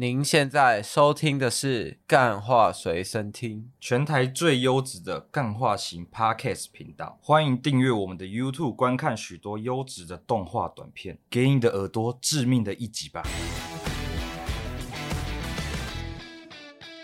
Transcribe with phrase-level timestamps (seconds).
[0.00, 7.18] 您现在收听的是《干话随身听》，全台最优质的干话型 Podcast 频道。
[7.20, 13.22] 欢迎订阅我们的 YouTube，观看许多优质的动画短片，给你的耳朵致命的一击吧！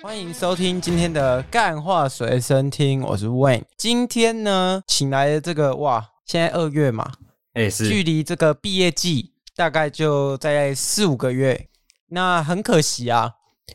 [0.03, 3.65] 欢迎收听今天的《干话随身听》，我是 Wayne。
[3.77, 7.13] 今天呢，请来的这个哇，现在二月嘛，
[7.53, 11.69] 哎，是距离这个毕业季大概就在四五个月。
[12.09, 13.32] 那很可惜啊，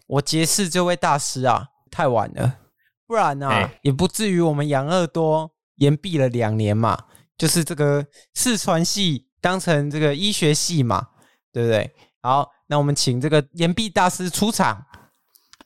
[0.07, 2.59] 我结识这位大师啊，太晚了，
[3.05, 7.05] 不然呢、啊欸，也不至于我们养乐多延毕了两年嘛。
[7.37, 11.07] 就是这个四川系当成这个医学系嘛，
[11.51, 11.91] 对不对？
[12.21, 14.85] 好，那我们请这个延毕大师出场。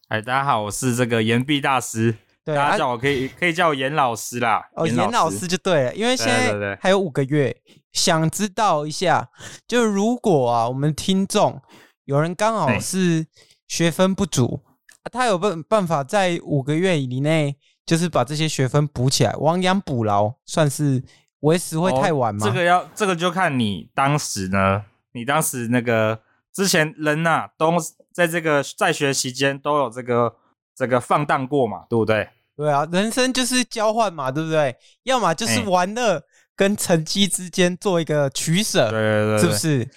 [0.08, 4.64] 哎，大家好，我是这个延毕大师，对，大家叫我可以可以叫我延老师啦。
[4.78, 9.30] 哦，延老师就对了，因为现在还有五个月，对对对，想知道一下，
[9.68, 11.62] 就如果啊，我们听众。
[12.06, 13.28] 有人刚好是
[13.68, 14.64] 学分不足，
[15.12, 21.04] 他有办办法在五个月以内，就是把这些学分补起来，亡羊补牢，算是
[21.42, 22.46] 为时会太晚吗？
[22.46, 26.20] 哦、这个要这个就看你当时呢，你当时那个
[26.54, 27.74] 之前人呐、啊，都
[28.14, 30.36] 在这个在学期间都有这个
[30.76, 32.30] 这个放荡过嘛，对不对？
[32.56, 34.76] 对啊，人生就是交换嘛，对不对？
[35.04, 36.24] 要么就是玩乐
[36.56, 39.90] 跟成绩之间做一个取舍，对对对，是不是？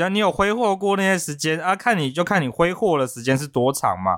[0.00, 4.12] 只要你有挥霍过那些时间啊，看你就看你挥霍的时间是多长嘛，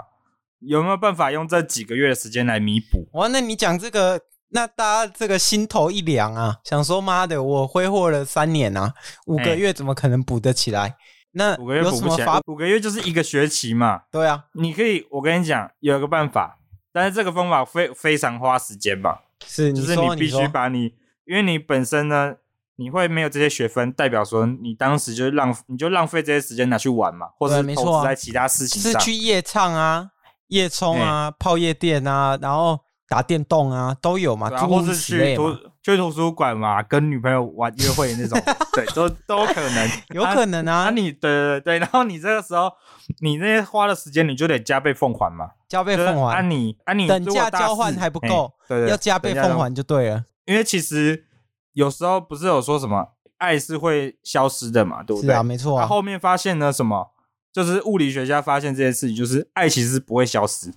[0.60, 3.08] 有没有办法用这几个月的时间来弥补？
[3.14, 8.94] 哇，那你讲这个，那大家这个心头一凉啊，想说妈的，我挥霍了三年啊，
[9.26, 10.82] 五个月怎么可能补得起来？
[10.82, 10.96] 欸、
[11.32, 14.02] 那五个月补不起来，五个月就是一个学期嘛。
[14.12, 16.60] 对啊，你可以，我跟你讲，有一个办法，
[16.92, 19.22] 但是这个方法非非常花时间吧？
[19.44, 20.94] 是，就是你必须把你，你，
[21.24, 22.36] 因为你本身呢。
[22.76, 30.08] 你会没有这些学分，代表说你当时就是浪，你就浪费这些时间拿去玩嘛，或者是投资在其他事情上，是去夜唱啊、
[30.48, 38.40] 夜冲啊、欸、泡夜店啊，然后打电动啊，都有嘛，啊、或是去图去图书馆嘛，跟女朋友玩约会那种，
[38.72, 40.84] 对，都都可能， 有可能啊。
[40.84, 42.72] 啊你对对对，然后你这个时候，
[43.20, 46.36] 你那些花的时间，你就得加倍奉还嘛，加倍奉还。
[46.36, 51.26] 啊你啊你等价交换还不够，欸、对，对，对，要加倍奉还就对了，因为其实。
[51.72, 55.28] 有时候不是有说什么爱是会消失的嘛，对不对？
[55.28, 55.82] 是啊，没错啊。
[55.82, 57.12] 他后面发现了什么？
[57.52, 60.72] 就是物理学家发现这件事情，就是爱其实不会消失，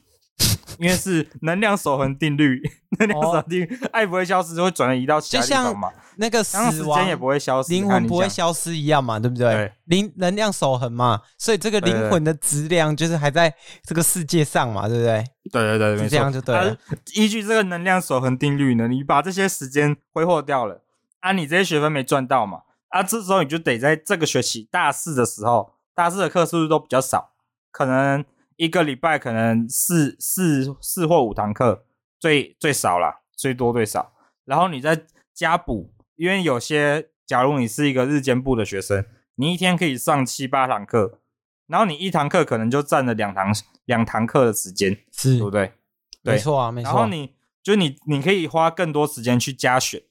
[0.78, 2.61] 因为是能量守恒定律。
[3.00, 5.89] 能量守恒定律，爱不会消失，就会转移到其他地方嘛。
[6.17, 9.72] 那个死亡时间也不会消失，灵魂不会消失一样嘛，对不对？
[9.85, 13.53] 灵能量守恒嘛，所以这个灵魂的质量就是还在
[13.85, 15.23] 这个世界上嘛，对不对？
[15.51, 16.77] 对对对，没错，这样就对了。
[17.16, 20.81] 依据这个能量守恒定律呢，你把这些时间挥霍掉了。
[21.25, 22.62] 啊，你这些学分没赚到嘛？
[22.90, 27.34] 啊，这时候你就得在这个学期大四的时候，大四的课是不是都比较少？
[27.72, 28.24] 可能
[28.58, 31.84] 一个礼拜可能四四四或五堂课，
[32.19, 34.13] 最最少啦，最多最少。
[34.44, 39.03] 然后你再加补，因为有些，假如你是一个日间部的学生，
[39.38, 41.22] 你一天可以上七八堂课，
[41.66, 43.52] 然后你一堂课可能就占了两堂
[43.86, 45.74] 两堂课的时间，是，对不对？
[46.22, 46.92] 没错啊，没错。
[46.92, 50.03] 然后你就你你可以花更多时间去加选。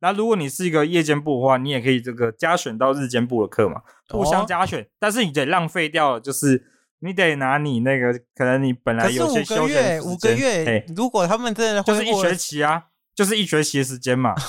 [0.00, 4.82] 那如果你是一个夜间部的话，你也可以这个加选到日间部的课嘛，互相加选。
[4.82, 6.64] 哦、但是你得浪费掉，就是
[7.00, 12.84] 你得拿你那个可能你本来有些休闲，五个月，欸、如果他们真的就是一学期啊，
[13.14, 14.34] 就是一学期的时间嘛。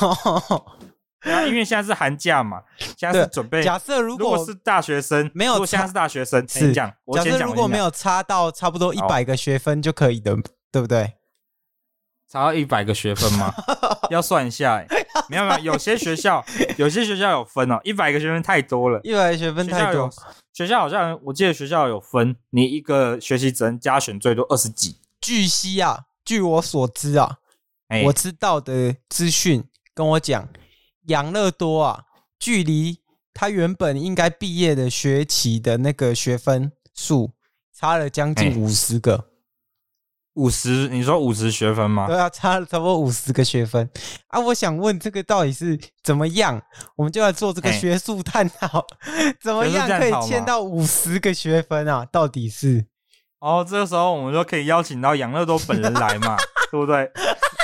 [1.23, 2.63] 对啊，因为现在是寒假嘛，
[2.97, 3.61] 现在是准备。
[3.61, 6.91] 假设如果，是大学生，没有，现在是大学生，是这样。
[7.13, 10.35] 假设如果没有差到差不多一百个学分就可以的，
[10.71, 11.13] 对不对？
[12.27, 13.53] 差到一百个学分吗？
[14.09, 14.83] 要算一下
[15.29, 16.43] 没有没有，有些学校
[16.77, 20.09] 有些学校有分哦，一百个学分太多了，一百个学分太多。
[20.53, 24.97] 学校好像我记得学校有分，你一个学期只能加选最多二十几。
[25.19, 27.37] 据悉啊，据我所知啊，
[27.89, 29.63] 欸、我知道的资讯
[29.93, 30.49] 跟我讲，
[31.07, 32.03] 养乐多啊，
[32.37, 32.99] 距离
[33.33, 37.31] 他原本应该毕业的学期的那个学分数
[37.73, 39.15] 差了将近五十个。
[39.15, 39.30] 欸
[40.35, 42.07] 五十，你说五十学分吗？
[42.07, 43.89] 对啊，差了差不多五十个学分
[44.27, 44.39] 啊！
[44.39, 46.61] 我想问，这个到底是怎么样？
[46.95, 48.79] 我们就来做这个学术探讨，
[49.17, 52.05] 欸、 怎么样可以签到五十个学分啊？
[52.11, 52.85] 到底是？
[53.39, 56.37] 哦，这个时候我们就可以邀请到杨乐多本人来嘛，
[56.71, 57.05] 对不对？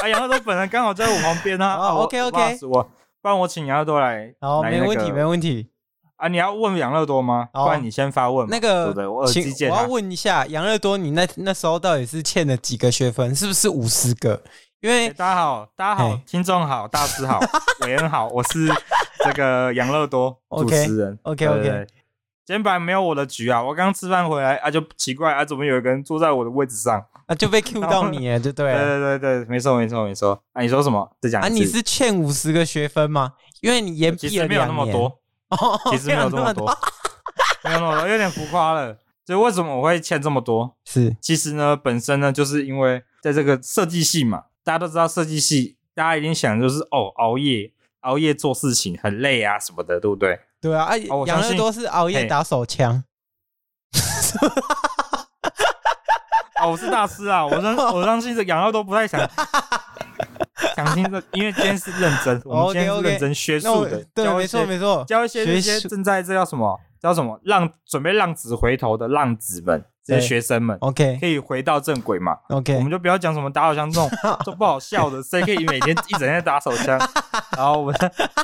[0.04, 1.76] 啊，杨乐多本人刚好在我旁边啊。
[1.76, 2.84] 哦，OK OK，我
[3.22, 4.34] 不然我请杨乐多来。
[4.42, 5.70] 好，没问题，没问题。
[6.18, 7.48] 啊，你要问养乐多吗？
[7.54, 8.48] 不然你先发问。
[8.50, 9.70] 那个，对对我耳机借。
[9.70, 13.36] 我要问一下养乐多，你那那时候到底是欠了几个学分？
[13.36, 14.42] 是不是五十个？
[14.82, 17.40] 因为、欸、大家好，大家好，听众好，大师好，
[17.86, 18.68] 伟恩好，我是
[19.24, 21.18] 这个养乐多 主持人。
[21.24, 21.88] OK OK OK。
[22.46, 28.78] 今天本来没有我的局啊，我刚吃饭回来啊，就奇怪啊，怎么有一个人坐在我的位置上啊，就被 Q 到你了，就对了。
[28.78, 30.42] 对对对对，没错没错没错。
[30.54, 31.12] 啊，你说什么？
[31.20, 33.34] 再讲啊，你是欠五十个学分吗？
[33.62, 34.50] 因为你延毕了两年。
[34.50, 35.20] 没有那么多，
[35.92, 36.68] 其实没有这么多，
[37.64, 38.98] 没有那么多，有点浮夸了。
[39.26, 40.76] 所以为什么我会欠这么多？
[40.86, 50.40] 是，其实呢，本身呢，就是因为在这个设计系嘛，大家都知道设计系，大家一定想就是哦，熬夜熬夜做事情很累啊什么的，对不对？
[50.62, 53.04] 对啊，哎、啊，养乐多是熬夜打手枪。
[56.62, 59.20] 哦，我是大师啊，我相 我相信这养乐多不太想
[60.76, 66.80] 想听这，因为今天是认真，我们今天是认真学术的，对，没错没错，教一些这些正在这叫什么？
[67.00, 67.40] 叫什么？
[67.44, 74.10] 浪准备浪子回头的浪子们，这些学生们，OK，可以回到正轨嘛？OK，我们就不要讲什么打手枪这种
[74.44, 76.98] 这不好笑的，谁可以每天一整天打手枪？
[77.56, 77.96] 然后我们，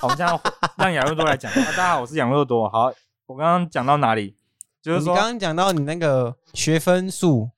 [0.03, 0.39] 我们现在
[0.77, 1.51] 让养乐多来讲。
[1.51, 2.69] 啊，大家好，我是养乐多。
[2.69, 2.91] 好，
[3.25, 4.35] 我刚刚讲到哪里？
[4.83, 7.49] 就是说，刚刚讲到你那个学分数。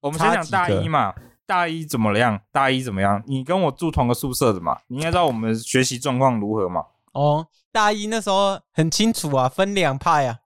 [0.00, 1.12] 我们先讲大一嘛，
[1.48, 2.38] 大一怎么样？
[2.52, 3.20] 大一怎么样？
[3.26, 4.78] 你跟我住同个宿舍的嘛？
[4.88, 6.84] 你应该知道我们学习状况如何嘛？
[7.12, 7.48] 哦。
[7.70, 10.36] 大一那时候很清楚啊，分两派啊，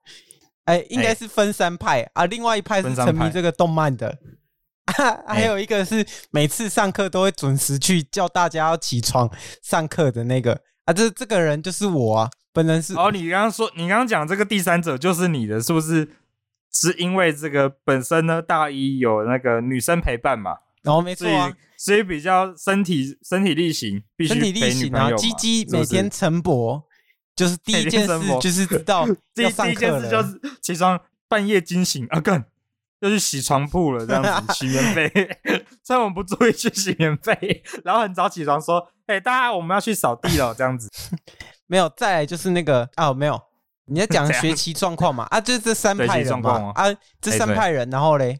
[0.65, 2.25] 哎、欸，应该是分三派、欸、啊。
[2.25, 4.17] 另外一派是沉迷这个动漫的，
[4.85, 9.29] 啊、 还有一个是每次上课都会准时去叫大家要起床
[9.61, 10.93] 上课的那个啊。
[10.93, 12.93] 这这个人就是我啊，本人是。
[12.95, 16.07] 哦，你刚刚说，你刚刚讲这个第三者就是你的，是不是？
[16.71, 20.57] 是因为这个本身呢，大一有那个女生陪伴嘛？
[20.83, 25.11] 然后、哦、没错、啊，所以比较身体身体力行，必须身体力行啊。
[25.13, 26.83] 鸡鸡每天晨勃。
[27.35, 29.07] 就是第一件事， 就是知道
[29.41, 29.73] 要上课了。
[29.73, 32.45] 第一件事就是起床，半夜惊醒啊，干，
[32.99, 35.39] 要去洗床铺了，这样子洗棉被。
[35.83, 40.87] 趁我们不注意去洗棉被，然后很早起床说：“哎，大家我们要去扫地了。”这样子。
[41.65, 43.41] 没有，再来就是那个啊，没有，
[43.85, 45.23] 你在讲学习状况嘛？
[45.31, 46.71] 啊，就是这三派人嘛。
[46.75, 46.85] 啊，
[47.19, 48.39] 这三派人，然后嘞，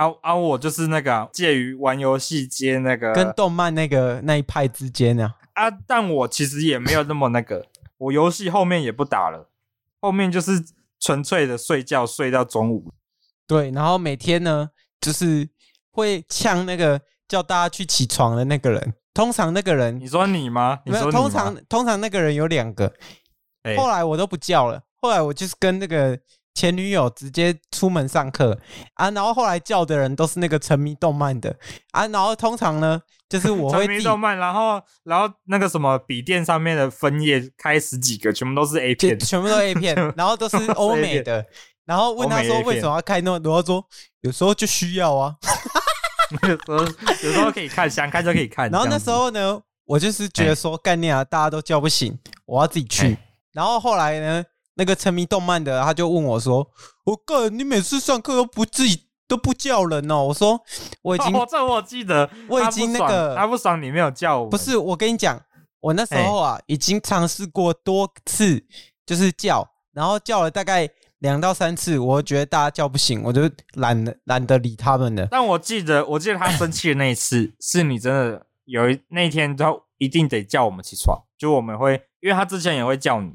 [0.00, 5.34] 啊啊，我就是那个介于玩游戏接那个跟动漫那个那一派之间呢。
[5.52, 7.66] 啊，但我其实也没有那么那个。
[7.98, 9.50] 我游戏后面也不打了，
[10.00, 10.64] 后面就是
[10.98, 12.90] 纯粹的睡觉，睡到中午。
[13.46, 15.46] 对，然后每天呢，就是
[15.90, 16.98] 会呛那个
[17.28, 18.94] 叫大家去起床的那个人。
[19.12, 20.78] 通常那个人，你说你吗？
[20.86, 22.90] 你说通常通常那个人有两个。
[23.64, 26.18] 欸、后来我都不叫了，后来我就是跟那个
[26.60, 28.58] 前女友直接出门上课
[28.94, 29.10] 啊。
[29.10, 31.56] 然后后来叫的人都是那个沉迷动漫的
[31.92, 32.06] 啊。
[32.08, 33.00] 然后通常呢。
[33.30, 41.46] 就是我会沉迷动漫，然后然后那个什么笔电上面的分页开十几个，全部都是 A 片，全部都 A 片， 然后都是欧美的。
[41.84, 43.62] 然后问他说为什么要开那么多？
[43.62, 43.86] 他说
[44.22, 45.36] 有时候就需要啊，
[46.42, 46.78] 有时候
[47.22, 48.68] 有时候可以看，想看就可以看。
[48.68, 53.16] 然后那时候呢，我就是觉得说概念啊，大家都叫不醒，我要自己去。
[53.52, 56.70] 然后后来呢，那个沉迷动漫的他就问我说
[57.04, 60.60] ：“我干，你每次上课都不自己。”都不叫人哦，我说
[61.02, 64.48] 我已经，哦、这我记得，我已经那个他不爽，你没有叫我。
[64.48, 65.40] 不是，我跟你讲，
[65.78, 68.60] 我那时候啊，已经尝试过多次，
[69.06, 70.90] 就是叫，然后叫了大概
[71.20, 75.28] 两到三次，我觉得大家叫不醒，我就懒得懒得理他们了。
[75.30, 83.30] 但我记得，我记得他生气的那一次，是你真的有一那一天，他一定得叫我们起床，就我们会，因为他之前也会叫你。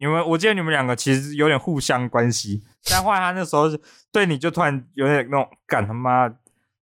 [0.00, 3.66] 因为我记得你们两个其实有点互相关系，但后来他那时候
[4.10, 6.26] 对你就突然有点那种，干他妈，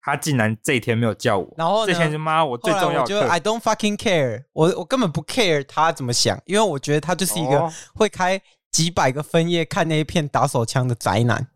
[0.00, 8.40] 他竟然这一天没有叫我，然后这天就妈我最重要的，我觉得 I don't fucking care，我我根本不 care 他怎么想，因为我觉得他就是一个会开
[8.70, 11.48] 几百个分页看那一片打手枪的宅男。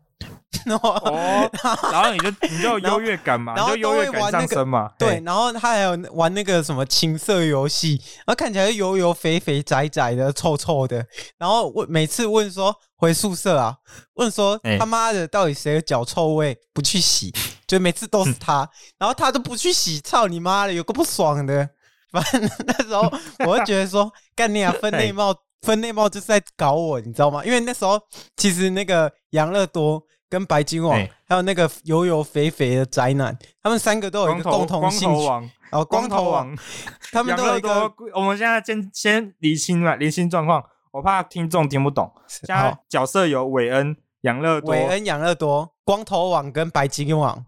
[0.71, 1.49] 哦，
[1.91, 4.91] 然后你就你就有优越感嘛， 然后优越感上升嘛。
[4.97, 11.05] 对，然后他还有玩那个什么情色游戏，然后看起来油油肥肥窄窄的臭臭的。
[11.37, 13.75] 然后问每次问说回宿舍啊，
[14.15, 17.33] 问说他妈的到底谁有脚臭味不去洗，
[17.67, 21.69] 就每次都是他， 然后他都不去洗，操你妈的，有个不爽的。
[22.09, 23.01] 反正那时候
[23.45, 27.43] 我就觉得说，干你啊，分内貌分内貌就是在搞我，你知道吗？
[27.43, 27.99] 因为那时候
[28.37, 30.01] 其实那个养乐多。
[30.29, 35.27] 跟白金王，欸、还有那个油油肥肥的宅男，他们三个都有一个共同兴趣。
[35.69, 36.57] 然后光头王，
[37.11, 37.91] 他们都有一个。
[38.15, 42.09] 我们现在先先厘清嘛，厘清状况，我怕听众听不懂。
[42.25, 47.45] 现在角色有韦恩、养乐多、韦恩、养乐多、光头王跟白金王。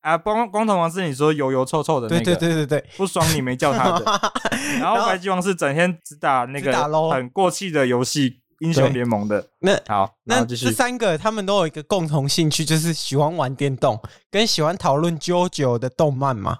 [0.00, 4.04] 啊，光光头王是你说油油臭臭的那个，对对对对对，不爽你没叫他的。
[4.82, 6.72] 然后白金王是整天只打那个
[7.12, 8.41] 很过气的游戏。
[8.62, 14.00] 英雄联盟的那好，那这三个他们都有一个共同兴趣，就是喜欢玩电动，
[14.30, 16.58] 跟喜欢讨论 JoJo 的动漫嘛。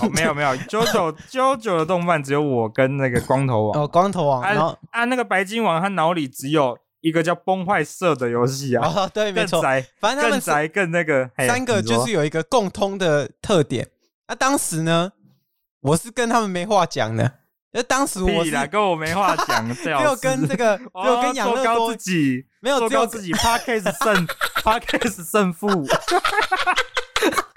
[0.00, 3.80] 哦，没有没有， JoJo JoJo 的动漫只有我跟那个光头王。
[3.80, 4.42] 哦，光头王。
[4.42, 8.84] 然后啊，那个白金王他脑里只有一个叫崩坏社的游戏啊。
[8.84, 9.62] 哦，对，没错。
[10.00, 13.88] 反正他们更宅更那个三个就是有一个共通的特点。
[14.26, 15.12] 那当时呢，
[15.80, 17.34] 我是跟他们没话讲的。
[17.72, 24.26] 那当时我是跟我没话讲，只 有跟这个，只有跟养乐多自己没有，只有自己 p a r k a s 胜
[24.62, 25.86] Podcast 胜负。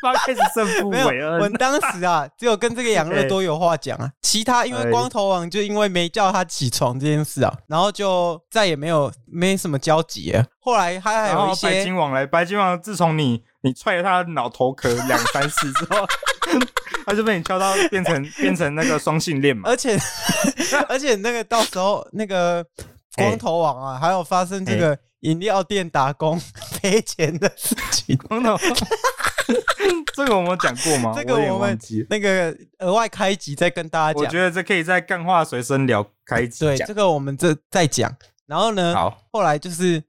[0.01, 10.45] 发开始胜负没有，我当时啊，只有跟这个养乐多有话讲啊， 其他因为光头王就因为没叫他起床这件事啊，然后就再也没有没什么交集了。
[10.61, 16.07] 后来他还有一些白金王来，白金王自从你你踹了他的脑头壳两三次之后，
[17.05, 19.69] 他就被你敲到变成 变成那个双性恋嘛。
[19.69, 19.97] 而且
[20.89, 22.65] 而且那个到时候那个
[23.15, 26.39] 光头王啊，还有发生这个饮料店打工
[26.81, 28.17] 赔钱的事情。
[28.27, 28.57] 光头。
[30.13, 31.13] 这个我们讲过吗？
[31.15, 31.79] 这个我们
[32.09, 34.21] 那个额外开集再跟大家讲。
[34.21, 36.65] 我觉得这可以在干话随身聊开集。
[36.65, 38.13] 对，这个我们这再讲。
[38.45, 40.03] 然后呢，好，后来就是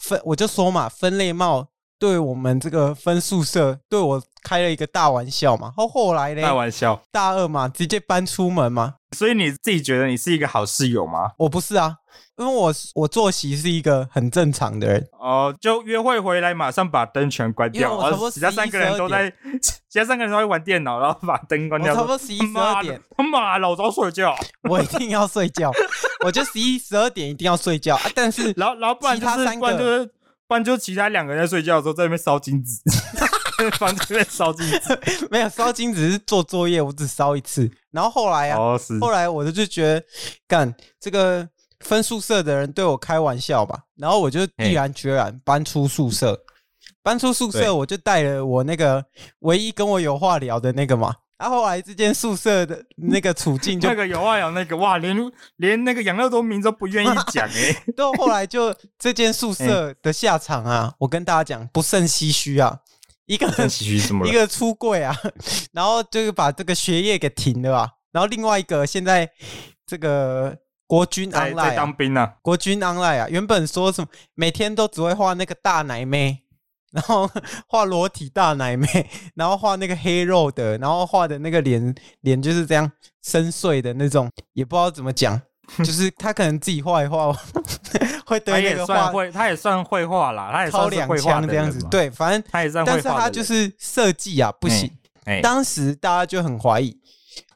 [0.00, 1.68] 分，我就说嘛，分类帽
[1.98, 5.72] 对我们这个分宿舍对我开了一个大玩笑嘛。
[5.76, 8.94] 后后来呢，大玩笑，大二嘛，直接搬出门嘛。
[9.16, 11.32] 所以你自己觉得你是一个好室友吗？
[11.38, 11.96] 我不是啊。
[12.38, 19.30] 因为我我作息是一个很正常的人哦，就约会回来马上把灯全关掉，然后其他三个人都在，
[19.88, 21.94] 其他三个人都在玩电脑，然后把灯关掉。
[21.94, 24.34] 差不多十一十二点，他妈老早睡觉，
[24.68, 25.70] 我一定要睡觉，
[26.24, 28.02] 我就十一十二点一定要睡觉啊！
[28.14, 30.06] 但是然后然后不然就是不然就是
[30.48, 32.80] 不然就其他两个人在睡觉的时候在那边烧金纸，
[33.78, 35.00] 房间里面烧金子，
[35.30, 37.70] 没有烧金子是做作业，我只烧一次。
[37.90, 38.58] 然后后来啊，
[39.00, 40.04] 后来我就就觉得
[40.46, 41.48] 干这个。
[41.84, 46.40] 分宿舍的人对我开玩笑吧，然后我就毅然决然搬出宿舍。
[47.02, 49.04] 搬出宿舍，我就带了我那个
[49.40, 51.12] 唯一跟我有话聊的那个嘛。
[51.36, 55.16] 然后后来这间宿舍的那个处境就， 那个有话聊那个哇，连
[55.56, 57.84] 连那个养乐多名字都不愿意讲哎。
[57.96, 62.78] 到后来就这间宿舍的下场啊，我跟大家讲不胜唏嘘啊。
[63.32, 63.46] 一个
[64.26, 65.16] 一个出柜啊，
[65.72, 67.88] 然后就是把这个学业给停了啊。
[68.12, 69.30] 然后另外一个现在
[69.86, 70.56] 这个。
[70.84, 72.34] 国军 online 在当兵啊！
[72.42, 73.26] 国军 online 啊！
[73.30, 76.42] 原本说什么每天都只会画那个大奶妹，
[76.92, 77.26] 然后
[77.66, 78.86] 画裸体大奶妹，
[79.34, 85.40] 然后画那个黑肉的，然后画的那个脸脸就是这样深邃的那种，也不知道怎么讲，
[85.84, 87.32] 就是他可能自己画一画
[88.26, 91.86] 会对那个画会，他也算绘画啦，他也算两枪这样子。
[91.90, 94.90] 对，反正他也算但是他就是设计啊不行。
[95.24, 96.96] 哎当时大家就很怀疑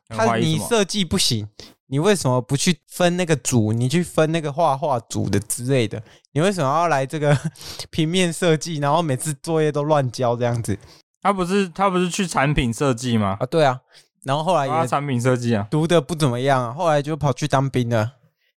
[0.09, 1.49] 他，你设计不行。
[1.89, 3.73] 你为什么不去分那个组？
[3.73, 6.03] 你去分那个画画组的之类的？
[6.33, 7.37] 你为什么要来这个
[7.91, 8.79] 平面设计？
[8.79, 10.77] 然后每次作业都乱交这样子？
[11.23, 13.37] 他不是他不是去产品设计吗？
[13.39, 13.81] 啊，对啊。
[14.27, 16.73] 然后后来也产品设计啊，读的不怎么样啊。
[16.73, 18.15] 后来就跑去当兵了。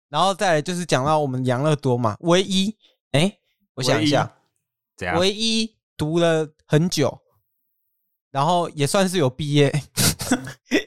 [0.09, 2.75] 然后再来就是讲到我们养乐多嘛，唯一
[3.13, 3.37] 哎，
[3.75, 4.33] 我想一下，
[5.19, 7.21] 唯一读了很久，
[8.31, 9.71] 然后也算是有毕业。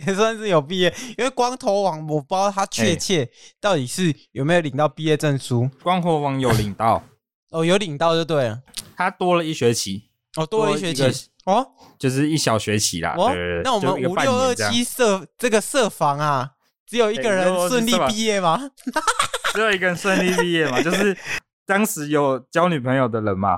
[0.06, 5.70] 也算是有毕业，因为光头王我不知道他确切到底是有没有领到毕业证书。
[5.84, 7.04] 光头王有领到，
[7.50, 8.62] 哦，有领到就对了。
[8.96, 13.16] 他多了一学期，哦，多了一学期，哦，就是一小学期啦。
[13.18, 13.32] 哦，
[13.64, 16.52] 那我们五六二七舍这个舍房啊，
[16.86, 18.72] 只有一个人顺利毕业吗？
[19.54, 21.18] 只有一个人顺利毕业嘛，就是
[21.66, 23.58] 当时有交女朋友的人嘛，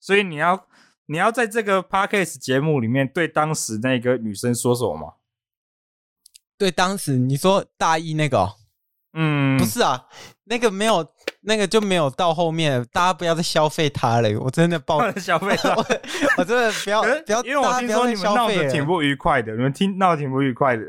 [0.00, 0.66] 所以你要
[1.06, 5.12] 你要在这个 podcast 节目里面对当时那个女生说什么吗？
[6.56, 8.54] 对，当时你说大一那个、哦，
[9.12, 10.06] 嗯，不是啊，
[10.44, 11.12] 那个没有，
[11.46, 15.74] 那个就没有到后面，大家不要再消费他了，我真的爆消费他，
[16.36, 20.82] 我真的不要不要，因为我听说你们闹得挺不愉快的，你们听闹得挺不愉快的，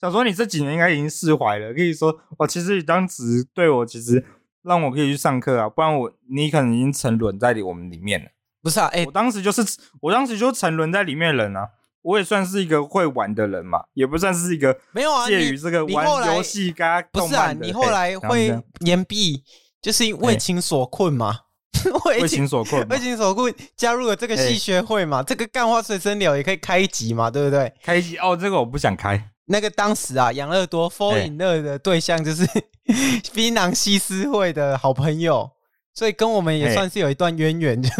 [0.00, 4.24] 想说你这几年应该已经释怀了，可以说，我其实你当时对我其实
[4.62, 8.30] 让我可以去上课啊，不然我你可能已经沉沦在我们里面了，
[8.62, 9.62] 不是啊，哎、欸，我当时就是
[10.00, 11.68] 我当时就沉沦在里面的人啊。
[12.02, 19.42] 我也算是一个会玩的人嘛，也不算是一个没有啊，介于这个玩游戏跟不是啊，你后来会延毕，
[19.80, 21.40] 就是因为情所困嘛，
[22.06, 27.72] 为情所困，为情所困，加入了这个系学会嘛，这个干花随身聊也可以开一集嘛，对不对？
[27.82, 29.30] 开一集哦，这个我不想开。
[29.46, 32.44] 那个当时啊，养乐多 fall in love 的对象就是
[33.32, 35.48] 槟榔西施会的好朋友，
[35.94, 37.90] 所以跟我们也算是有一段渊源，就。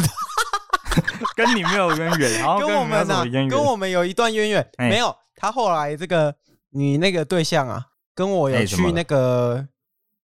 [1.36, 5.14] 跟你没有渊源，然后跟，跟我们呢，跟我们有一段渊源，没有。
[5.36, 6.34] 他后来这个
[6.70, 9.62] 你那个对象啊，跟我有去那个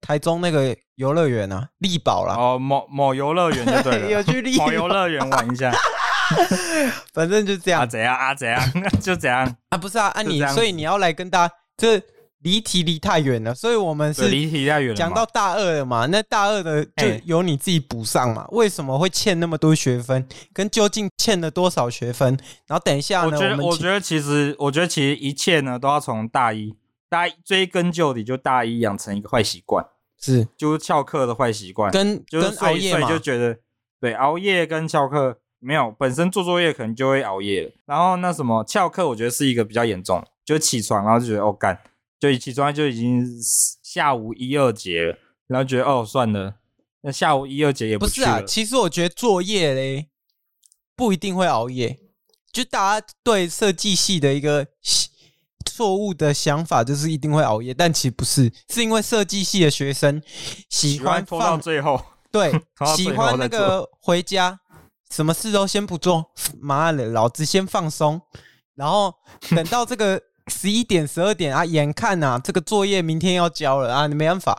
[0.02, 2.34] 台中那个游乐园啊，力宝啦。
[2.36, 5.72] 哦，某某游乐园就对了， 有去丽某游乐园玩一下。
[7.14, 8.60] 反正就这样，啊怎样啊 怎样，
[9.00, 12.02] 就怎样啊不是啊，啊你所以你要来跟大家，这
[12.40, 14.94] 离题离太远了，所以我们是离题太远了。
[14.96, 18.46] 讲到大二了嘛，那大二的就由你自己补上嘛。
[18.50, 20.26] 为什么会欠那么多学分？
[20.52, 22.36] 跟究竟欠了多少学分？
[22.66, 23.26] 然后等一下呢？
[23.26, 26.74] 我觉得，我，我觉得其实，我觉得其实一切呢，都要从大一，
[27.08, 29.84] 大一追根究底，就大一养成一个坏习惯，
[30.20, 33.58] 是就是翘课的坏习惯，跟就是跟熬夜嘛，就觉得
[34.00, 41.78] 对熬夜跟翘课没有本身做作业可能就会熬夜了，然后那什么翘课，我觉得是一个比较严重，就起床然后就觉得哦干。
[42.20, 43.24] 就一起床就已经
[43.80, 46.56] 下午一二节了，然后觉得哦算了，
[47.02, 48.42] 那下午一二节也不，不是啊。
[48.42, 50.08] 其实我觉得作业嘞
[50.96, 51.96] 不一定会熬夜，
[52.50, 54.66] 就大家对设计系的一个
[55.64, 60.22] 错误的想法就是一定会熬夜，但其实不是，是因为设计系的学生
[60.68, 62.52] 喜欢放， 到最后，对，
[62.96, 64.58] 喜欢那个回家
[65.10, 68.20] 什么事都先不做， 妈的，老子先放松，
[68.74, 69.14] 然后
[69.50, 70.22] 等到这个。
[70.50, 74.58] 十一点、十二点啊，眼看呐、啊，这个作业明天要交了啊，你没办法，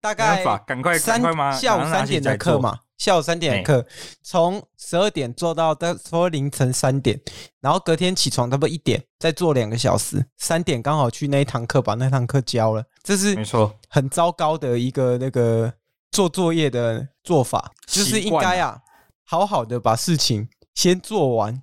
[0.00, 3.84] 大概赶快三赶快下午三点的课嘛，下午三点的课，
[4.22, 7.20] 从十二点做到到说凌晨三点，
[7.60, 15.72] 然后隔天起床差不多一点，再做两个小时，三点刚好去那一堂课把那堂课教了，这是没错，很糟糕的一个那个
[16.12, 18.80] 做作业的做法，就是应该啊，
[19.24, 21.60] 好好的把事情先做完，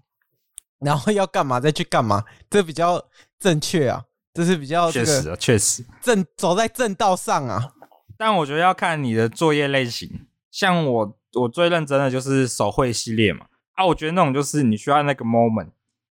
[0.79, 3.01] 然后要干嘛再去干嘛，这比较。
[3.39, 4.03] 正确啊，
[4.33, 7.71] 这是比较确实啊，确实正走在正道上啊。
[8.17, 13.45] 但我觉得要看你的作业类型，像我，我最认真的就是手绘系列嘛。
[13.75, 15.69] 啊，我觉得那种就是你需要那个 moment，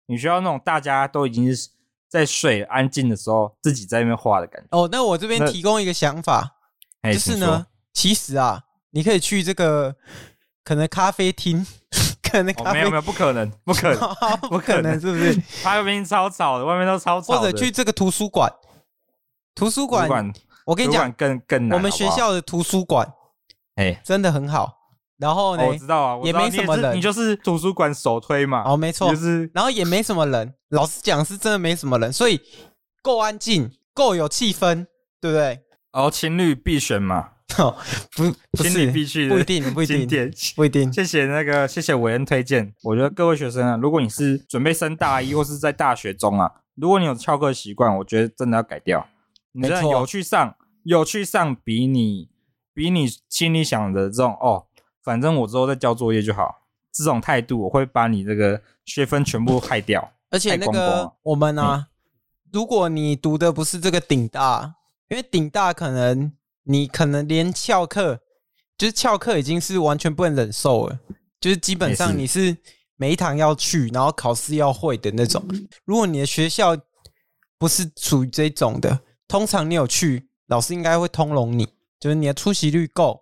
[0.08, 1.50] 你需要那种大家都已经
[2.10, 4.68] 在睡、安静的时候，自己在那边画的感觉。
[4.72, 6.56] 哦，那我这边提供一个想法，
[7.04, 9.96] 就是呢，其实啊，你可以去这个
[10.64, 11.66] 可能咖啡厅。
[12.32, 14.00] 可能、哦、没有没有，不可能，不可能，
[14.50, 15.34] 不可能，是不是？
[15.64, 17.40] 咖啡厅超吵的，外面都超吵。
[17.40, 18.52] 或者去这个图书馆，
[19.54, 20.34] 图书馆，
[20.66, 21.78] 我跟你讲，更更难。
[21.78, 23.14] 我们学校的图书馆，
[23.76, 24.85] 哎，真的很好。
[25.18, 28.64] 然后呢，哦、我知道啊，也没什么人，你就是图书馆首推嘛。
[28.66, 29.50] 哦，没错，就是。
[29.54, 32.42] 然后也没什么人，老实讲是真的没什么人，所以
[33.02, 34.86] 够安静，够有气氛，
[35.22, 35.62] 对不对？
[35.94, 37.30] 哦，情侣必选嘛。
[37.60, 37.78] 哦，
[38.18, 40.92] 不，不是必须不一定，不一定，不一定。
[40.92, 42.74] 谢谢那个，谢谢韦恩推荐。
[42.84, 49.08] 我觉得各位学生啊，如果你是准备升大一或是在大学中啊，如果你有翘课习惯，我觉得真的要改掉。
[49.54, 52.28] 你真的有去上，有去上，比你
[52.74, 54.66] 比你心里想的这种哦，
[55.06, 56.64] 反正我之后再交作业就好。
[56.92, 60.12] 这种态度，我会把你这个学分全部害掉。
[60.30, 61.88] 而且那个我们啊，
[62.52, 64.76] 如果你读的不是这个顶大，
[65.08, 66.34] 因为顶大可能。
[66.68, 68.20] 你可能连翘课，
[68.76, 71.00] 就是翘课已经是完全不能忍受了，
[71.40, 72.58] 就是基本上你是
[72.96, 75.46] 每一堂要去，然后考试要会的那种。
[75.84, 76.76] 如果你的学校
[77.60, 81.68] 不是属于这种的，通常你有去，老师应该会通融你，
[82.00, 83.22] 就是你的出席率够，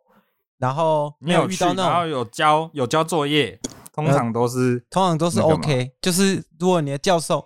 [0.64, 3.60] 然后没有遇到那种，然后有交有交作业，
[3.94, 5.92] 通常都是、呃、通常都是 OK。
[6.02, 7.46] 就是如果你的教授，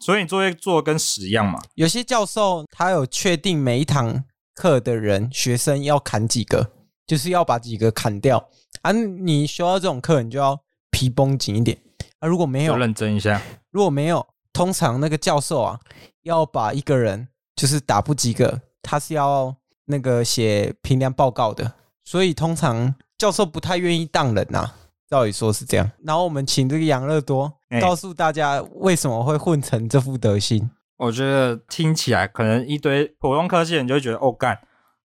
[0.00, 1.60] 所以你作业做跟屎一样嘛？
[1.74, 4.24] 有些教授他有确定每一堂。
[4.56, 6.70] 课的人学生要砍几个，
[7.08, 8.38] 就是要把几个砍掉
[8.82, 8.92] 啊！
[8.92, 10.56] 你学到这种课，你就要
[10.92, 11.76] 皮绷紧一点
[12.20, 12.28] 啊！
[12.28, 13.42] 如果没有，认真一下。
[13.72, 15.80] 如果没有，通常那个教授啊，
[16.22, 21.72] 要把一个人就是打不及格，他是要那个写评量报告的，
[22.04, 24.72] 所以通常教授不太愿意当人呐。
[25.08, 25.90] 照理说是这样。
[26.02, 30.70] 然后我们请这个养乐多告诉大家为什么会混成这副德行。
[30.96, 34.58] 我觉得听起来可能一堆普通科系人就会觉得哦干，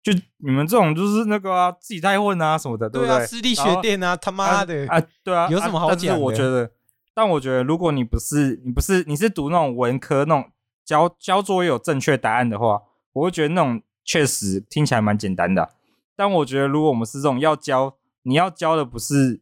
[0.01, 3.15] 就你们这种就是那个啊，自己太混啊什么的，对不对？
[3.15, 6.07] 对啊，私立学店啊，他妈的啊，对啊，有什么好讲的？
[6.07, 6.71] 但是我觉得，
[7.13, 10.49] 但我觉得，如果你不是你不是你是读那种文科那种
[10.83, 12.81] 交交作业有正确答案的话，
[13.13, 15.69] 我会觉得那种确实听起来蛮简单的。
[16.15, 19.41] 但我觉得，如果我们是这种要交，你要交的不是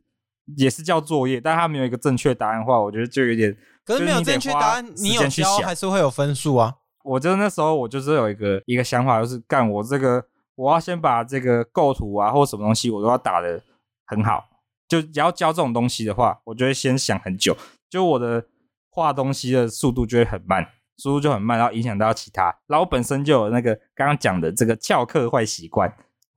[0.58, 3.56] 也是叫作业，但他没有一个正确答案的话，我觉得就有点。
[3.84, 6.76] 可是没有正确答案，你有交还是会有分数啊？
[7.04, 10.24] 我就那时候我就是有一个一个想法，就是干我这个，
[10.56, 13.62] 我要先把这个构图啊或什么东西，我都要打的
[14.06, 14.46] 很好。
[14.88, 17.56] 就只要教这种东西的话，我就会先想很久，
[17.90, 18.46] 就我的
[18.90, 22.54] 画东西的速度就会很慢，速度就很慢，然后影响到其他。
[22.68, 25.92] 然后我本身就有那个刚刚讲的这个翘课坏习惯，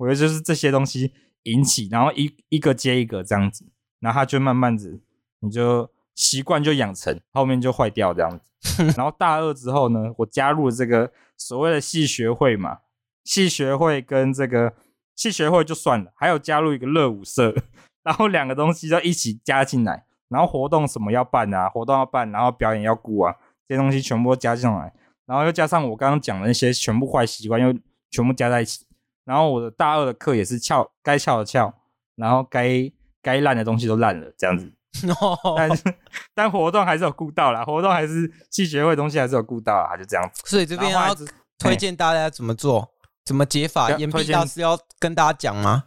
[0.05, 1.13] 我觉得就是这些东西
[1.45, 3.65] 引起，然后一一个接一个这样子，
[4.01, 5.01] 然后它就慢慢子
[5.41, 5.91] 你就。
[6.17, 8.85] 习惯就养成，后面就坏掉这样子。
[8.97, 12.79] 然后大二之后呢，我加入了这个所谓的系学会嘛，
[13.25, 14.75] 系学会跟这个
[15.17, 17.53] 系学会就算了，还有加入一个热舞社，
[18.05, 20.07] 然后两个东西就一起加进来。
[20.29, 23.35] 然后活动什么要办啊，活动要办，然后表演要顾啊，
[23.67, 24.95] 这些东西全部都加进来。
[25.27, 27.77] 然后又加上我刚刚讲的那些全部坏习惯，又
[28.09, 28.84] 全部加在一起，
[29.25, 31.73] 然后我的大二的课也是翘，该翘的翘，
[32.17, 32.91] 然后该
[33.23, 34.73] 该烂的东西都烂了，这样子。
[35.57, 35.83] 但是
[36.35, 40.43] 但活动还是有顾到啦，活动还是系学会的东西还是有顾到啊，就这样子。
[40.45, 41.15] 所以这边要
[41.59, 42.91] 推荐大家怎么做，
[43.25, 43.91] 怎么解法。
[43.99, 45.85] 岩壁大师要跟大家讲吗？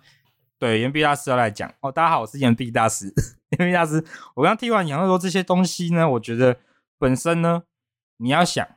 [0.59, 1.91] 对，岩壁大师要来讲哦。
[1.91, 3.13] 大家好，我是岩壁大师。
[3.57, 4.03] 岩壁大师，
[4.35, 6.57] 我刚听完杨乐多这些东西呢，我觉得
[6.97, 7.63] 本身呢，
[8.17, 8.67] 你要想，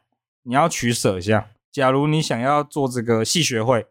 [0.42, 1.49] 你要取舍一下。
[1.73, 3.87] 假如你想要做这个系学会，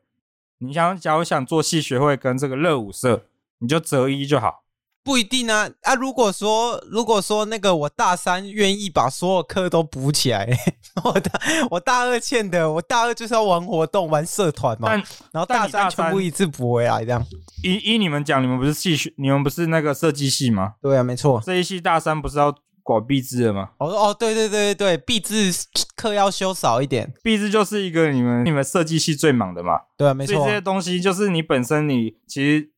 [0.60, 3.24] 你想假如想做戏学会跟这个热舞社，
[3.60, 4.64] 你就择一就好。
[5.02, 5.96] 不一定啊啊！
[5.96, 10.48] 如果说如果说那个我大三愿意把所有课都补起来，
[11.04, 11.40] 我大
[11.72, 14.90] 我大二欠的，我大二就是要玩活动、玩社团嘛。
[14.90, 14.98] 但
[15.32, 17.26] 然后大三全部一次补回来，这样。
[17.64, 20.74] 依依你们讲，你们不是戏学，你们不是那个设计系吗？
[20.82, 21.42] 对啊，没错。
[21.44, 22.54] 这一系大三不是要
[22.94, 23.70] 管毕制了吗？
[23.78, 25.52] 哦哦，对对对对对，毕制
[25.96, 27.14] 课要修少一点。
[27.24, 29.80] 毕制就是一个你们你们设计系最忙的嘛。
[29.98, 30.36] 对啊，没错。
[30.36, 32.72] 所以这些东西就是你本身你其实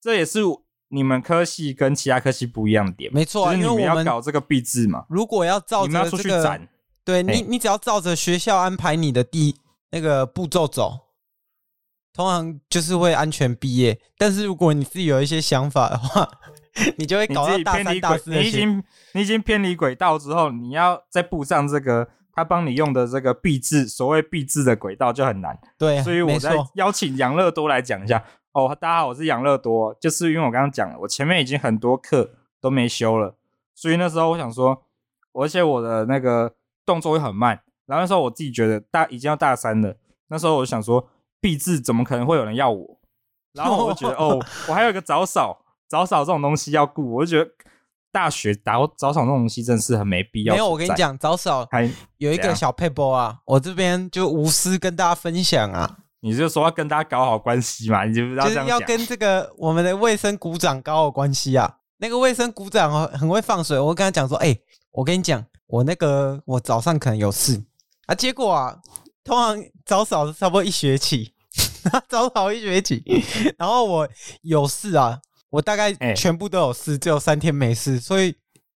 [0.00, 0.40] 这也是。
[0.94, 5.06] 你们科系跟其他科系不一样的点，没错、啊，因为我们要搞这个毕制嘛。
[5.08, 6.60] 如果要照着、这个、
[7.02, 9.56] 对你，你只要照着学校安排你的第
[9.90, 10.98] 那个步骤走，
[12.12, 13.98] 通常就是会安全毕业。
[14.18, 16.28] 但是如果你自己有一些想法的话，
[16.96, 18.30] 你就会搞到大三、大四。
[18.30, 18.82] 你已经
[19.12, 25.58] 你已经偏离轨道之后，你要再步上这个他帮你用的这个币制，所谓币制的轨道就很难。
[25.78, 28.24] 对，所以我在邀请杨乐多来讲一下。
[28.52, 29.94] 哦，大家好，我是杨乐多。
[30.00, 33.34] 就是因为我刚刚讲了，我前面已经很多课都没修了，
[33.74, 34.84] 所以那时候我想说，
[35.32, 36.54] 而且我的那个
[36.84, 37.62] 动作会很慢。
[37.86, 39.96] 然后那时候我自己觉得大已经要大三了，
[40.28, 41.08] 那时候我就想说，
[41.40, 43.00] 毕制怎么可能会有人要我？
[43.54, 45.61] 然后我就觉得， 哦，我还有一个早扫，
[45.92, 47.50] 早扫这种东西要顾，我就觉得
[48.10, 50.54] 大学打早扫这种东西真的是很没必要。
[50.54, 55.98] 没有，我跟你讲，早扫还有一个小配波啊，我这边就无私跟大家分享啊。
[56.20, 58.06] 你就说要跟大家搞好关系嘛？
[58.06, 58.80] 你就不知道这样讲。
[58.80, 61.76] 要跟这个我们的卫生股长搞好关系啊。
[61.98, 63.78] 那个卫生股长哦，很会放水。
[63.78, 64.60] 我跟他讲说，哎、欸，
[64.92, 67.62] 我跟你讲，我那个我早上可能有事
[68.06, 68.14] 啊。
[68.14, 68.78] 结果啊，
[69.22, 71.34] 通常早扫差不多一学期，
[72.08, 73.04] 早扫一学期，
[73.58, 74.08] 然后我
[74.40, 75.20] 有事啊，
[75.52, 78.00] 我大概全部都有事，只有三天没事。
[78.00, 78.34] 所以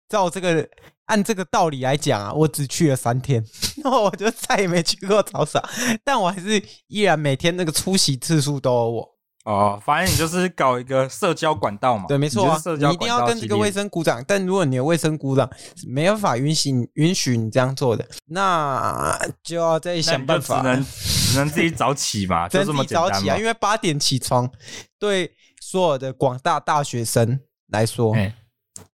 [0.08, 0.68] 照这个。
[1.06, 3.40] 按这个道理来讲啊，我只去了三天，
[3.84, 5.62] 然后我就再也没去过早扫，
[6.02, 9.08] 但我还是依然每天那个出席次数都有我。
[9.44, 12.06] 哦，反正你就是搞一个社交管道嘛。
[12.08, 14.20] 对，没错啊，你，你一定要跟这个卫生鼓掌。
[14.26, 15.48] 但如果你的卫生鼓掌
[15.86, 20.56] 没办法允许允许你这样做的，那就要再想办法。
[20.56, 23.10] 只能只能自己早起嘛， 就这么简单嘛。
[23.12, 24.50] 自己早起啊，因为八点起床
[24.98, 25.30] 对
[25.68, 27.40] 所有的广大大学生
[27.72, 28.14] 来说，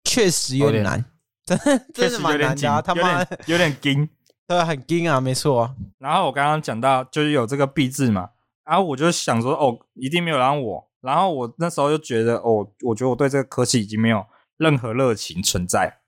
[0.05, 1.05] 确实有点难。
[1.45, 4.09] 真的真是蛮难的，啊，他妈有点惊，
[4.47, 5.75] 对，很惊啊，没错，啊。
[5.99, 8.31] 然后我刚刚讲到，就是有这个毕制嘛，
[8.65, 10.91] 然后我就想说，哦，一定没有让我。
[11.03, 14.25] 然后我那时候就觉得，哦，我觉得我对这个科技已经没有
[14.57, 15.99] 任何热情存在，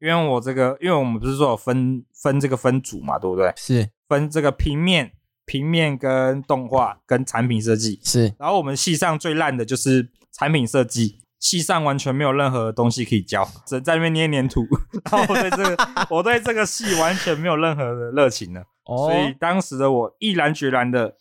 [0.00, 3.52] 因为我这个，因为我们不是说有分分这个分组嘛，对不对？
[3.54, 5.12] 是分这个平面、
[5.46, 8.34] 平面跟动画跟产品设计是。
[8.38, 11.20] 然后我们系上最烂的就是产品设计。
[11.38, 14.66] 系上完全没有任何东西可以教，只能在那边捏黏土。
[15.12, 15.76] 然后我对这个，
[16.08, 18.62] 我对这个系完全没有任何的热情了。
[18.86, 21.14] 哦，所以当时的我毅然决然的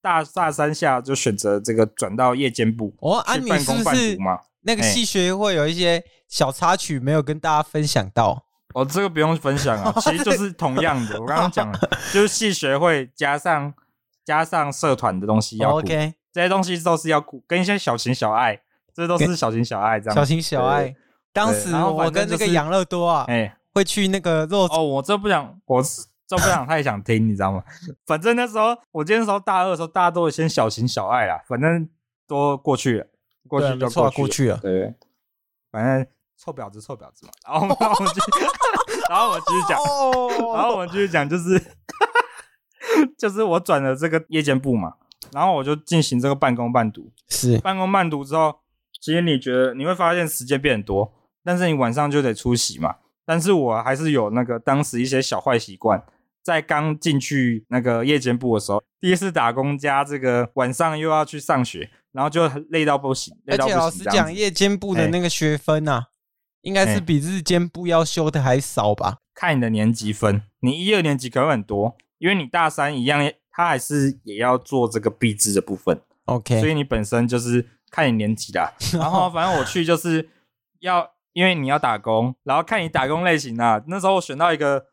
[0.00, 2.94] 大大三下就选择这个转到夜间部。
[3.00, 4.16] 哦，啊，你是不是
[4.62, 8.45] 那个系学会有一些小插曲没有跟大家分享到？
[8.76, 11.18] 哦，这个不用分享啊， 其实就是同样的。
[11.18, 11.78] 我刚刚讲了，
[12.12, 13.72] 就是系学会加上
[14.22, 18.60] 加上社团的东西要顾，哦 okay、这些东西都是要顾，跟一些小情小爱。
[18.92, 20.94] 这都是小情小爱，这样小情小爱。
[21.32, 24.82] 当时我跟那个养乐多啊，哎，会去那个肉哦。
[24.82, 25.82] 我这不想，我
[26.26, 27.62] 这不想太想听，你知道吗？
[28.06, 31.42] 反正那时候我今天时候大二的时候，大家都会先小情小爱啦。
[31.46, 31.86] 反正
[32.26, 33.06] 都过去了，
[33.46, 33.90] 过去就。
[33.90, 34.56] 过去了。
[34.62, 34.94] 对，
[35.70, 36.06] 反正
[36.38, 37.32] 臭婊子，臭婊子嘛。
[37.46, 38.46] 然后我们继续，
[39.08, 39.78] 然后我们继续讲，
[40.54, 41.60] 然后我们继续讲，就是
[43.18, 44.94] 就是我转了这个夜间部嘛，
[45.32, 48.60] 然后我就进行这个半工半读，是半工半读之后。
[48.98, 51.12] 其实你觉得你会发现时间变很多，
[51.44, 52.96] 但是你晚上就得出席嘛。
[53.24, 56.02] 但是我还是有那个当时一些小坏习惯，
[56.42, 63.36] 在刚进去那个夜间部的时候，第一次打工加这个晚上又要去上学，然后就累到不行。
[63.44, 63.78] 累到不行。
[63.78, 66.06] 而且老实讲，夜间部的那个学分啊，
[66.66, 69.18] 应该是比日间部要修的还少吧？
[69.34, 76.00] 看你的年级分，你一二年级可能很多，因为你大三一样，他还是也要做这个毕制的部分。
[76.24, 77.68] OK，所以你本身就是。
[77.88, 80.28] 看你年级啦， 然后反正我去就是
[80.80, 83.80] 要，因为你要打工，然后看你打工类型啊。
[83.86, 84.86] 那时候我选到一个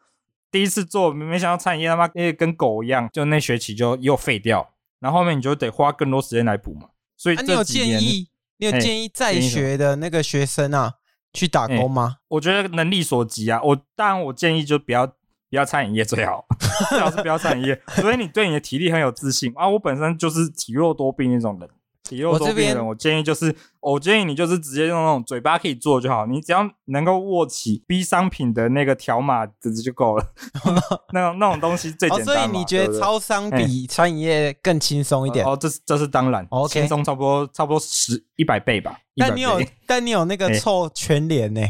[0.52, 6.90] 第一次做，没想到餐饮业他妈因为跟狗一样，就那学期就又废掉，然后后面你就得花更多时间来补嘛。
[7.18, 10.94] 所以你有建议，你有建议在学的那个学生啊
[11.34, 12.18] 去打工吗？
[12.30, 15.14] 我觉得能力所及啊，我当然我建议就不要不
[15.50, 16.46] 要餐饮业最好，
[16.90, 19.68] 最好是不要餐饮业， 所以你对你的体力很有自信啊。
[19.68, 21.70] 我本身就是体弱多病那种人。
[22.04, 30.34] 体弱多病的人，我建议就是，我建议你就是直接用那种嘴巴可以做就好，你只要能够握起 B 商品的那个条码，这就够了。
[31.14, 32.24] 那种那种东西最简单、哦。
[32.26, 35.46] 所以你觉得超商比餐饮业更轻松一点？
[35.46, 39.00] 哦，这是这是当然，轻松差不多差不多十一百倍吧。
[39.16, 41.62] 但你有但你有那个 凑全联呢？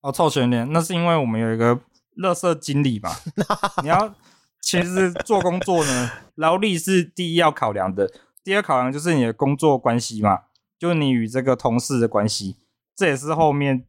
[0.00, 1.78] 哦，凑全联，那是因为我们有一个
[2.16, 3.10] 乐色经理嘛。
[3.84, 4.12] 你要
[4.60, 8.10] 其实做工作呢，劳力是第一要考量的。
[8.44, 10.40] 第二考量就是你的工作关系嘛，
[10.78, 12.56] 就是你与这个同事的关系，
[12.96, 13.86] 这也是后面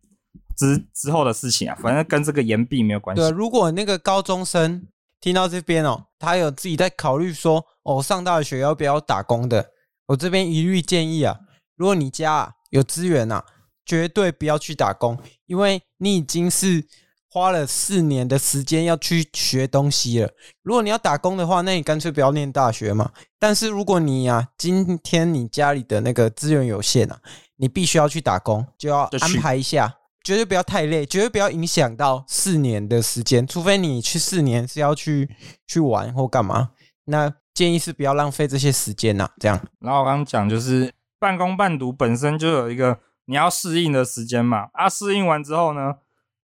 [0.56, 1.78] 之之后的事情啊。
[1.82, 3.22] 反正跟这个延毕没有关系。
[3.22, 4.88] 对，如果那个高中生
[5.20, 9.72] 听到这边哦，他有自己在考虑说，哦，上大学要不要打工的，
[10.08, 11.40] 我这边一律建议啊，
[11.76, 13.46] 如果你家啊有资源啊，
[13.86, 16.86] 绝对不要去打工，因为你已经是。
[17.34, 20.30] 花了四年的时间要去学东西了。
[20.62, 23.12] 如果你要打工的话，那你干脆不要念大学嘛。
[23.40, 27.20] 但是如果你呀、啊，今天你家里的那个资源有限啊，
[27.56, 33.48] 你必须要去打工，就要安排一下，绝对不要太累，绝对不要影响到四年的时间。
[33.48, 35.28] 除非你去四年是要去
[35.66, 36.70] 去玩或干嘛，
[37.06, 39.28] 那建议是不要浪费这些时间呐。
[39.40, 39.60] 这样。
[39.80, 44.68] 然后我刚刚讲就是半工半读本身就有一个你要适应的时间嘛。
[44.74, 45.96] 啊，适应完之后呢，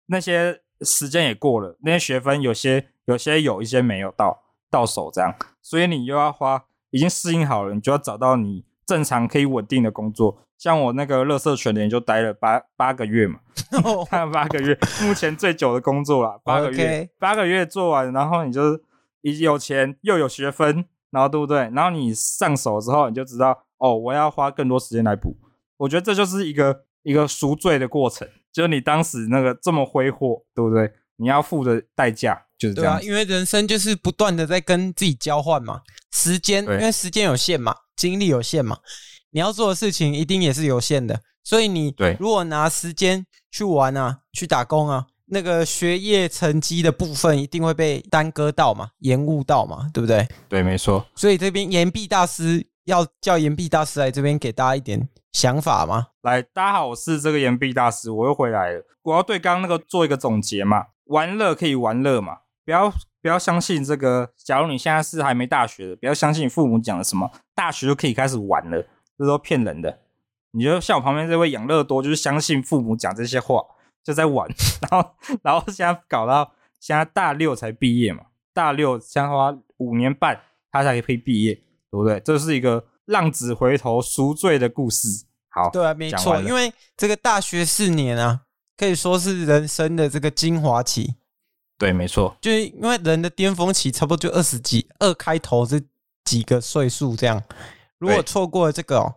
[0.07, 0.62] 那些。
[0.83, 10.43] 时间也过了，那些学分有些有些有一些没有到到手，这样，所以你又要花，已经适应好了，你就要找到你正常可以稳定的工作。
[10.57, 13.38] 像我那个乐色全联就待了八八个月嘛，
[14.11, 18.81] 待了八个月，目前最久的工作了，八个月，八个月做完，然后你就
[19.21, 21.71] 已经有钱又有学分，然后对不对？
[21.73, 25.37] 然后你上手之后，你就知道哦，我要花更多时间来补。
[25.77, 28.29] 我觉得这就是一个一个赎罪的过程。
[28.53, 30.90] 就你当时那个这么挥霍，对不对？
[31.16, 32.99] 你要付的代价就是这样。
[32.99, 35.81] 对啊，因为人生就是不断的在跟自己交换嘛，
[36.12, 38.79] 时间，因为时间有限嘛，精力有限嘛，
[39.31, 41.21] 你要做的事情一定也是有限的。
[41.42, 50.27] 所以你如果拿时间去玩啊，去打工啊，那个学业成绩的部分一定会被耽搁到嘛，延误到嘛，对不对？
[50.49, 51.07] 对，没错。
[51.14, 56.09] 所以这边岩壁大师要叫岩壁大师来这边给大家一点想法吗？
[56.22, 58.83] 来，大家好，我是这个岩壁大师，我又回来了。
[59.03, 64.31] 我要对刚刚那个做一个总结嘛，玩乐可以玩乐嘛，不要不要相信这个。
[64.38, 68.83] 假如你现在是还没大学的，不要相信父母讲的什么大学就可以开始玩了，
[69.18, 70.01] 这都骗人的。
[70.53, 73.62] 你就像我旁边这位养乐多，就是相信父母讲这些话，
[74.03, 74.48] 就在玩，
[74.90, 75.11] 然后
[75.42, 78.22] 然后现在搞到现在大六才毕业嘛，
[78.55, 80.40] 大六现在花五年半
[80.72, 82.20] 他才可以毕业，对不对？
[82.20, 82.87] 这是一个。
[83.09, 85.09] 浪子回头赎罪的故事，
[85.48, 88.42] 好，对啊，没错，因为这个大学四年啊，
[88.77, 91.14] 可以说是人生的这个精华期，
[91.79, 95.81] 对，没错，就是因为人的巅峰期差不多就二十几，二开头这
[96.22, 97.42] 几个岁数这样，
[97.96, 99.14] 如果错过了这个哦，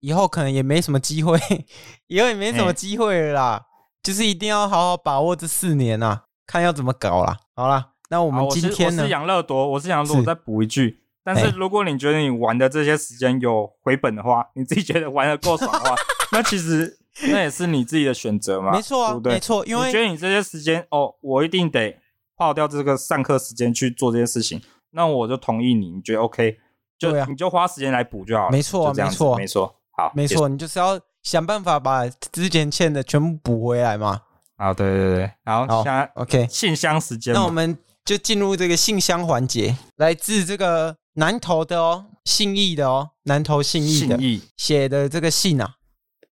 [0.00, 1.38] 以后可能也没什么机会，
[2.08, 3.66] 以后也没什么机会了啦，
[4.02, 7.38] 就是一定要好好把握这四年啊，看要怎么搞啦。
[7.54, 9.04] 好啦，那我们今天呢？
[9.04, 11.04] 我是养乐多，我是养乐多，我再补一句。
[11.26, 15.92] 但是如果你觉得你玩的这些时间有回本的话，你自己觉得玩的够爽的话，
[16.30, 18.70] 那其实那也是你自己的选择嘛。
[18.70, 19.32] 没错啊，对不对？
[19.32, 21.98] 没错，因为你觉得你这些时间哦，我一定得
[22.36, 24.62] 耗掉这个上课时间去做这件事情，
[24.92, 25.90] 那我就同意你。
[25.90, 26.58] 你觉得 OK，
[26.96, 28.52] 就啊，你就花时间来补就好了。
[28.52, 29.74] 没错，没错，没错。
[29.90, 34.20] 好，没错，你就是要想办法把之前欠的全部补回来嘛。
[34.58, 40.96] 啊，对对对，好，好，现在 OK，信箱时间，那我们就进入这个信箱环节，来自这个。
[41.16, 44.18] 南投的哦，信义的哦，南投信义的
[44.56, 45.76] 写的这个信啊，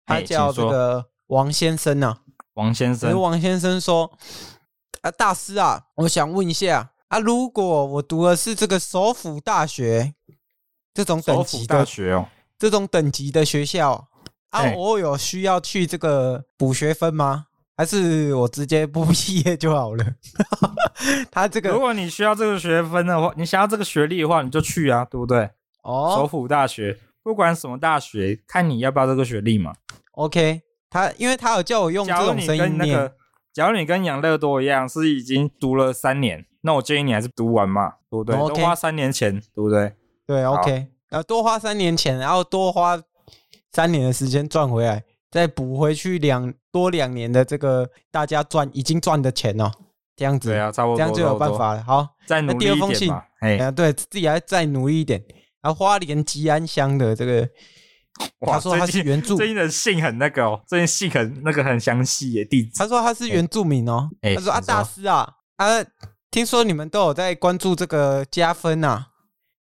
[0.05, 2.19] 他叫这个王先生呐、啊。
[2.55, 4.11] 王先生，王先生说
[5.03, 10.15] ：“啊，大师啊，我想问一下啊，如果我读的是这个首府大学
[10.93, 14.09] 这种等级的学哦，这种等级的学校
[14.51, 20.05] 啊，我有需要去这个补学分吗？”还是我直接不毕业就好了。
[21.31, 25.51] 他这个，如果你需要这个学分的话，你想要这个学历的话，你就去啊，对不对？
[25.83, 29.75] 哦，首府大学，不管什么大学，看你要不要这个学历嘛。
[30.13, 33.13] OK，他因为他有叫我用这种声音念。
[33.53, 38.49] 假如你跟养乐多一样，是已经读了三年，那我建议你还是读完嘛，对不对？Okay.
[38.49, 39.93] 多花三年钱，对不对？
[40.27, 43.03] 对，OK，然后多花三年钱，然后多花
[43.73, 45.05] 三年的时间赚回来。
[45.31, 49.71] 再补回去两多两年的这个大家赚已经赚的钱哦，
[50.17, 51.85] 这样子，对啊，差不多，这样就有办法了。
[51.85, 53.23] 好，再努力一点嘛。
[53.41, 55.23] 哎，对自己还再努力一点。
[55.61, 57.49] 然后花莲吉安乡的这个，
[58.41, 62.79] 他说他是原住，最近的信很那个哦，最近信很那个很详细耶，地址。
[62.79, 65.85] 他说他是原住民哦，他说啊，大师啊，啊，
[66.31, 69.07] 听说你们都有在关注这个加分呐，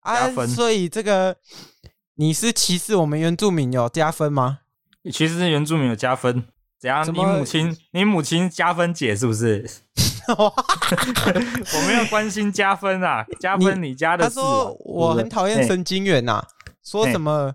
[0.02, 1.38] 啊，所以这个
[2.16, 4.60] 你是歧视我们原住民有加分吗？
[5.14, 6.46] 其实原住民有加分。
[6.86, 7.14] 怎样？
[7.14, 9.66] 你母亲， 你母亲加分姐是不是？
[10.38, 14.36] 我没有关心加分啊，加分你加的事。
[14.36, 16.44] 他说我很讨厌神经元呐，
[16.84, 17.54] 说什么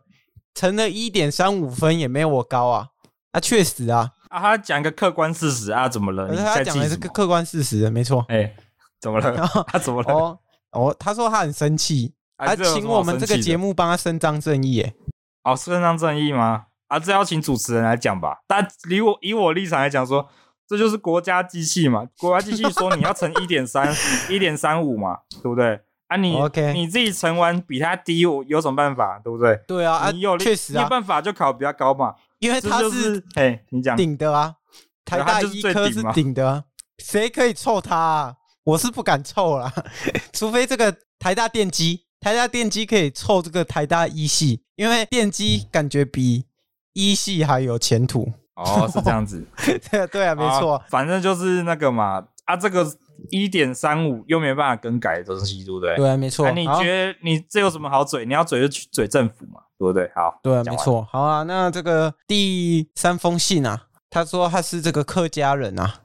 [0.54, 2.88] 乘了一点三五分也没有我高啊。
[3.32, 4.10] 啊，确实啊。
[4.28, 6.28] 啊，他讲一个客观事实啊，怎么了？
[6.36, 8.24] 他讲的是个客观事实，没错。
[8.28, 8.54] 哎，
[9.00, 9.64] 怎么了？
[9.66, 10.12] 他怎么了？
[10.14, 10.38] 哦
[10.72, 14.80] 哦，他说他很生气，他请我们这个节目帮他伸张正义。
[14.82, 14.94] 哎，
[15.42, 16.66] 哦，伸张正义吗？
[16.90, 18.40] 啊，这要请主持人来讲吧。
[18.48, 20.28] 但以我以我立场来讲，说
[20.66, 22.04] 这就是国家机器嘛。
[22.18, 23.88] 国家机器说你要乘一点三、
[24.28, 25.80] 一点三五嘛，对不对？
[26.08, 29.20] 啊你，你 OK，你自己乘完比他低，我有什么办法？
[29.22, 29.56] 对不对？
[29.68, 32.16] 对啊，你有确实啊，你有办法就考比较高嘛。
[32.40, 34.56] 因为他是哎，你讲顶的啊，
[35.04, 36.64] 台大医科是顶的，
[36.98, 38.34] 谁可以凑他啊？
[38.64, 39.72] 我是不敢凑啦，
[40.34, 46.49] 除非这个台大电机，台大电机可以凑这个台大医系，因为电机感觉比。
[46.92, 49.42] 医系还有前途哦，是这样子，
[49.90, 52.86] 对 对啊，没错、啊，反正就是那个嘛，啊，这个
[53.30, 55.96] 一点三五又没办法更改的东西，对不对？
[55.96, 56.46] 对啊，没错。
[56.46, 58.26] 啊、你觉得你这有什么好嘴？
[58.26, 60.10] 你要嘴就去嘴政府嘛，对不对？
[60.14, 61.06] 好，对啊，没错。
[61.10, 66.00] 好啊，那这个第三封信啊，他说他是这个客家人啊，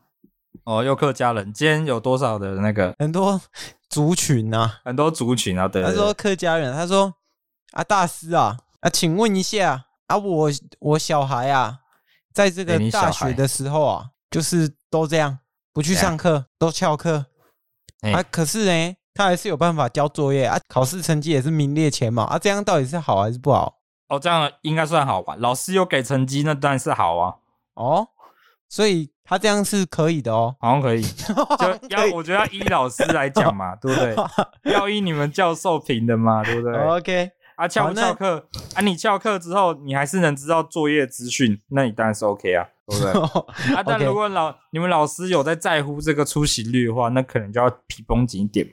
[0.64, 3.42] 哦，又客家人，今天有多少的那个很多
[3.90, 5.84] 族群啊，很多族群啊，对。
[5.84, 7.14] 他说客家人，他说
[7.72, 9.88] 啊，大师啊，啊，请问一下。
[10.08, 11.80] 啊，我我小孩啊，
[12.34, 15.40] 在这个大学的时候啊，就是都这样，
[15.74, 17.26] 不去上课，都翘课。
[18.14, 22.38] 啊，可是呢，他还是有办法交作业啊，考试成绩也是名列前茅啊。
[22.38, 23.80] 这样到底是好还是不好？
[24.10, 25.36] 哦，这样应该算好吧？
[25.40, 27.34] 老师有给成绩，那当然是好啊。
[27.74, 28.08] 哦，
[28.70, 31.02] 所以他这样是可以的哦，好像可以。
[31.90, 34.16] 就要我觉得要依老师来讲嘛，对不对？
[34.72, 37.32] 要依你们教授评的嘛，对不对？OK。
[37.56, 38.48] 啊，翘不翘课？
[38.76, 43.12] 啊，你翘课之后，你还是能知道作业资讯，那你当然是 OK 啊，对不对？
[43.76, 48.68] 啊，但如果老你们老师有在在乎这个出席率的话，那可能就要皮绷紧一点。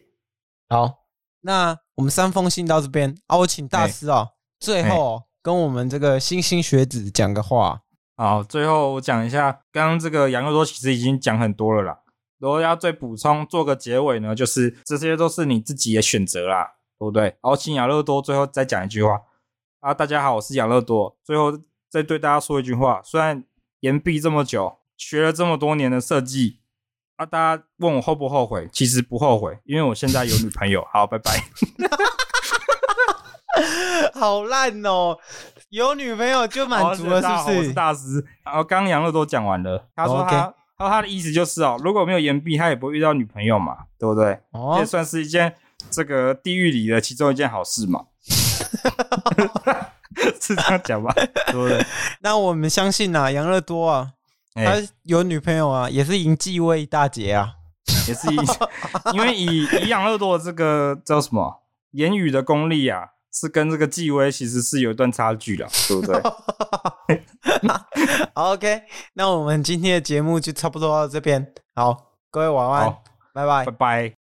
[0.69, 1.05] 好，
[1.43, 7.83] 那我们三封信到这边啊，我请大师啊，最后跟我们这个星星学子讲个话。
[8.17, 11.99] 好，最后我讲一下，刚刚这个杨乐多其实已经讲很多了啦。
[12.39, 16.73] 如果要再补充做个结尾呢，就是这些都是你自己的选择啦。
[17.03, 17.23] 对不对？
[17.25, 19.21] 然后请养乐多最后再讲一句话
[19.81, 19.93] 啊！
[19.93, 21.17] 大家好，我是养乐多。
[21.25, 21.59] 最后
[21.91, 23.43] 再对大家说一句话：虽然
[23.81, 26.61] 延毕这么久，学了这么多年的设计
[27.17, 28.69] 啊，大家问我后不后悔？
[28.73, 30.87] 其实不后悔，因为我现在有女朋友。
[30.93, 31.43] 好，拜拜。
[34.15, 35.19] 好烂哦！
[35.71, 37.59] 有女朋友就满足了，是不是？
[37.59, 38.25] 我是大师。
[38.45, 40.91] 然后刚刚养乐多讲完了，他说他，他、oh, okay.
[40.95, 44.35] 他，的意思就是哦，如果没有岩壁，他也不会遇到女朋友嘛，对不对？
[44.53, 44.79] 哦，oh.
[44.79, 45.57] 这算是一件。
[45.91, 48.05] 这个地狱里的其中一件好事嘛，
[50.41, 51.13] 是这样讲吧？
[51.15, 51.85] 对不对？
[52.21, 54.13] 那我们相信啊，杨乐多啊，
[54.55, 57.55] 他有女朋友啊，也是赢纪威大姐啊，
[58.09, 58.43] 也是赢，
[59.15, 66.21] 因为以以杨乐多的这个叫什么言语的功力啊，是跟这个纪威其实是有一段差距的，对不对？
[68.35, 68.83] OK，
[69.15, 72.97] 那我们今天的节目就差不多到这边，好，各位晚安，
[73.35, 74.22] 拜拜，拜拜。